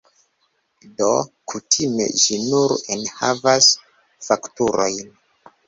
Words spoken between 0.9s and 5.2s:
Do, kutime ĝi nur enhavas fakturojn.